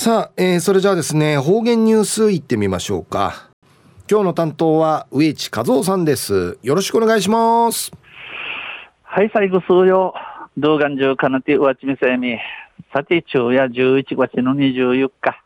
[0.00, 3.50] さあ、えー、それじゃあですね方言ニュースいってみましょうか。
[4.08, 6.56] 今日の担当は植地和夫さんです。
[6.62, 7.90] よろしくお願いします。
[9.02, 10.14] はい最後数曜
[10.56, 12.38] 動画中かなてうわちみせみ。
[12.94, 15.42] さて昼夜11月の24日。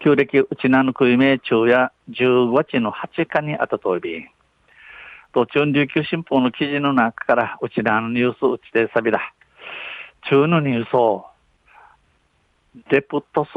[0.00, 4.26] 旧暦うちなのくいめ昼夜15月の8日にあたとび
[5.32, 9.32] 途中琉球新報の記事の中からうちなのニュースうちてさびだ。
[10.28, 11.25] 中のニュースを
[12.90, 13.48] レプトス、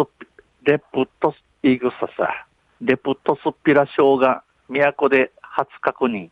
[0.63, 2.47] レプトス、イグササ、
[2.79, 6.29] レプトスピラ賞が都で初確認。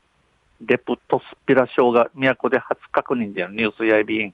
[0.65, 4.33] レプトスピラ賞が都で初確認でニュースやいびん、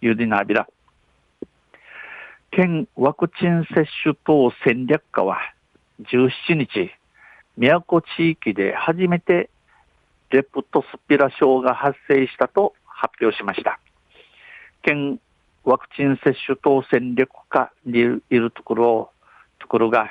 [0.00, 0.66] ユディナビラ。
[2.50, 5.38] 県ワクチン接種等戦略課は
[6.00, 6.90] 17日、
[7.56, 9.48] 宮古地域で初めて
[10.30, 13.78] レプトスピラ症が発生したと発表しました。
[14.82, 15.20] 県
[15.64, 19.10] ワクチン接種等戦略課にいるところ、
[19.60, 20.10] ところが、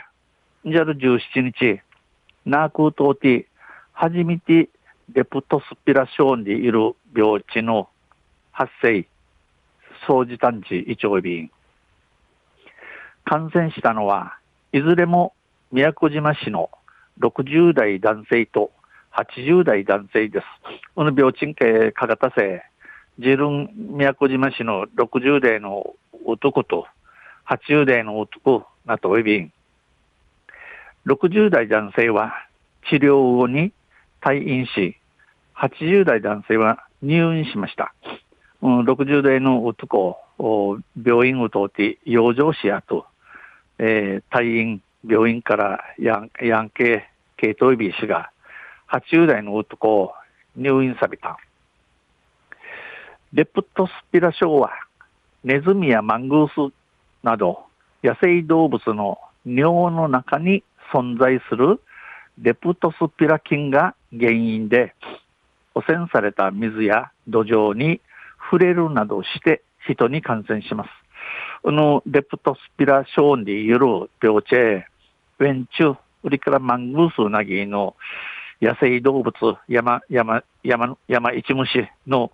[0.66, 1.82] じゃる17日、
[2.46, 3.46] ナークートーティ、
[3.92, 4.70] 初めて
[5.14, 7.90] レプトスピラションでいる病地の
[8.52, 9.06] 発生、
[10.08, 11.52] 掃除探知一応便。
[13.26, 14.38] 感染したのは、
[14.72, 15.34] いずれも
[15.72, 16.70] 宮古島市の
[17.20, 18.72] 60代男性と
[19.14, 20.46] 80代男性です。
[20.96, 22.64] この病賃系かがたせ、
[23.24, 25.94] 自分宮古島市の60代の
[26.26, 26.88] 男と
[27.48, 29.54] 80代の男なとおびん。
[31.06, 32.34] 60代男性は
[32.90, 33.74] 治療後に
[34.22, 34.98] 退院し、
[35.56, 37.94] 80代男性は入院しました。
[38.64, 43.06] 60代の男を病院を通って養生しやと、
[43.78, 48.32] えー、退院、病院からヤンヤン系系統医師が
[48.92, 50.14] 80代の男を
[50.56, 51.38] 入院された。
[53.34, 54.72] レプトスピラ症は、
[55.46, 56.74] ネズミやマングース
[57.24, 57.64] など
[58.04, 61.80] 野生動物の尿の中に存在する
[62.42, 64.94] レプトスピラ菌が原因で、
[65.74, 68.02] 汚染された水や土壌に
[68.52, 70.90] 触れるなどして人に感染します。
[71.64, 77.96] このレプトスピラ症による病地、ウェンチュ、ウリからマングースなぎの
[78.62, 79.34] 野生動物、
[79.70, 82.32] 山、山、山、山一虫の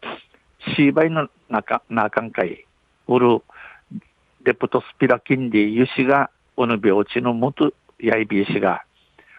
[0.76, 2.66] シーバイの中、中んかい、
[3.08, 3.42] おる、
[4.44, 8.84] レプトスピラキンディユシが、おの病地のもと、やいびいしが、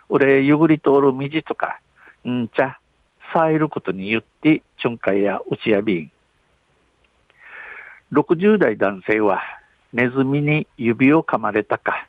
[0.09, 1.81] 俺、ゆぐり通る道とか、
[2.27, 2.79] んちゃ、
[3.33, 6.13] さえることによって、ちょんかいやうちやびん。
[8.13, 9.43] 60代男性は、
[9.93, 12.07] ネズミに指を噛まれたか、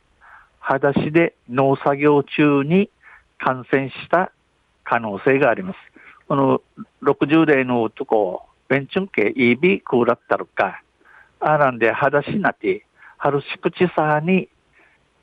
[0.60, 2.90] 裸足で農作業中に
[3.38, 4.32] 感染した
[4.84, 5.78] 可能性があります。
[6.28, 6.62] この
[7.04, 10.84] 60代の男、ベンチュンケイビクーラッタルか、
[11.40, 12.86] あらんで裸足なて、
[13.18, 14.48] 春しくちさに、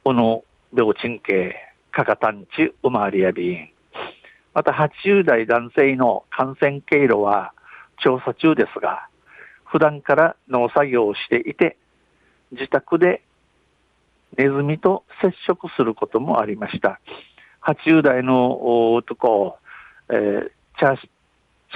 [0.02, 0.42] この
[0.76, 1.54] 病賃系、
[1.92, 3.70] かかたんち、うまわりやびん。
[4.52, 7.52] また80代男性の感染経路は
[8.02, 9.08] 調査中ですが、
[9.64, 11.76] 普段から農作業をしていて、
[12.50, 13.22] 自宅で
[14.36, 17.00] ネズミと接触することもありました。
[17.62, 19.56] 80代の男、
[20.08, 21.10] えー、チャーシ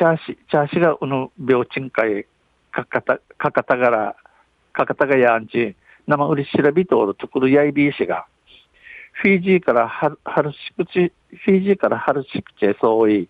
[0.00, 2.24] チャーシ、チャーシがうぬ病賃会、
[2.72, 4.16] かかた、かかたがら、
[4.72, 8.24] かかたがやんち、生売り調べとおるとくるやいびいしが、
[9.12, 10.08] フィジーからは
[10.40, 11.12] るしくち、
[11.44, 13.28] フィジーからはるしくちへそうい、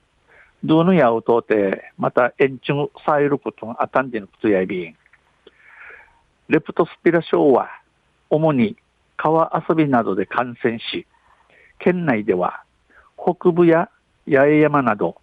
[0.63, 4.95] どのやうとうて、また延長さえることがあたんでのことやいびん。
[6.49, 7.69] レプトスピラ症は、
[8.29, 8.77] 主に
[9.17, 11.05] 川遊びなどで感染し、
[11.81, 12.63] 県内では
[13.17, 13.91] 北部や
[14.29, 15.17] 八重山など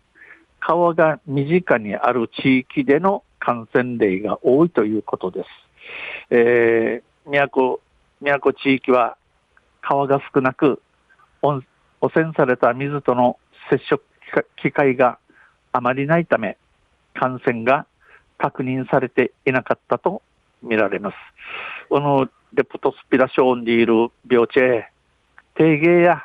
[0.60, 5.50] 川が身近にある地域での感染例が多いということです。
[6.30, 7.80] えー、宮古、
[8.22, 9.18] 宮古地域は
[9.82, 10.82] 川が少なく、
[11.42, 11.62] 汚
[12.14, 13.38] 染された水との
[13.70, 14.04] 接触
[14.62, 15.20] 機会が
[15.72, 16.58] あまりないため、
[17.14, 17.86] 感染が
[18.38, 20.22] 確認されていなかったと
[20.62, 21.16] 見られます。
[21.90, 24.60] このレプトスピラションでいる病地、
[25.56, 26.24] 低芸や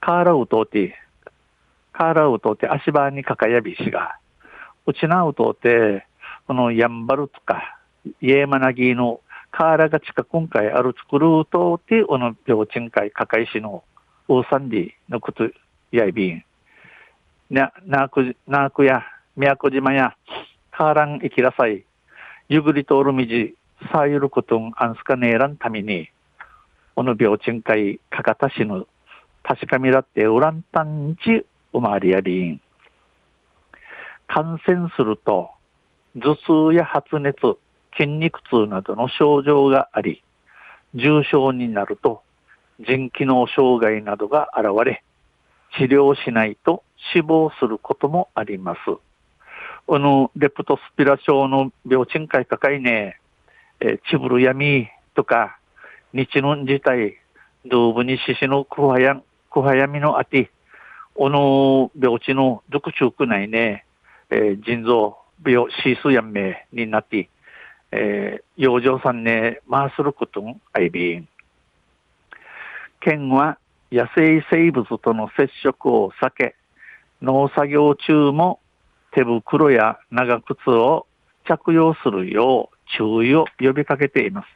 [0.00, 0.92] カーラウトーティ、ー
[2.00, 4.16] カーラウトって足場にかかやびしが、
[4.86, 6.06] うちなうとって、
[6.46, 7.78] このやんばるとか、
[8.22, 9.20] イエマナギの
[9.50, 13.84] カーラが近く今回ある作るとって、この病賃会かかいしの
[14.28, 15.50] ウーサンディのこと
[15.92, 16.42] やいびん。
[17.50, 19.02] な、なく、なくや、
[19.36, 20.16] 宮古島や、
[20.70, 21.84] カーラン行きなさい。
[22.48, 26.08] ゆぐり通る道、さゆることんあんすかねえらんために、
[26.94, 28.86] この病賃会かかたしの
[29.42, 32.60] 確かみだってウランタンチ生まれやりん。
[34.26, 35.50] 感染すると、
[36.16, 36.36] 頭
[36.70, 37.58] 痛や発熱、
[37.96, 40.22] 筋肉痛などの症状があり、
[40.94, 42.22] 重症になると、
[42.80, 45.02] 腎機能障害などが現れ、
[45.76, 46.82] 治療しないと
[47.12, 48.78] 死亡することもあります。
[49.88, 53.18] あの、レプトスピラ症の病賃会高いね、
[53.80, 55.58] えー、チブル闇とか、
[56.12, 57.16] 日の自体、
[57.66, 60.50] 動物に獅子のクハヤン、クハヤミのあて、
[61.14, 63.84] おの病地の毒中くないね、
[64.30, 67.28] えー、腎臓病、シースやんめになって、
[67.92, 71.28] えー、養生さんね、回することん、あいびん。
[73.00, 73.58] 県は
[73.90, 76.54] 野生生物との接触を避け、
[77.22, 78.60] 農作業中も
[79.12, 81.06] 手袋や長靴を
[81.46, 84.46] 着用するよう注意を呼びかけています。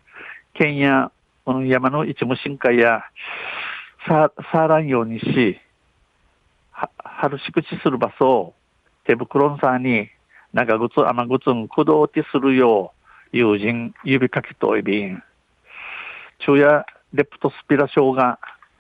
[0.55, 1.11] 県や
[1.45, 3.03] この山の一無深海や
[4.07, 5.59] ささらんようにし、
[6.75, 8.55] 春し口する場所を
[9.07, 10.09] 手袋のさんに
[10.53, 12.93] 長靴、雨靴ん駆動てするよ
[13.33, 15.23] う友人指かけといびん。
[16.39, 18.39] 昼夜レプトスピラ症が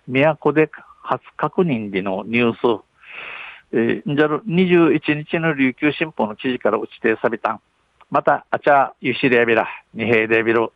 [0.08, 0.70] 都で
[1.02, 2.82] 初確認でのニュース、
[3.73, 7.61] えー、じゃる21日の琉球新報の記事から打ち定されたん
[8.11, 10.70] また、あちゃ、ゆしでびら、にへいでびる。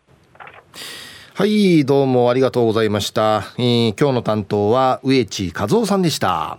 [1.35, 3.45] はい、どうもありがとうございました。
[3.59, 6.59] えー、今日の担当は植地和夫さんでした。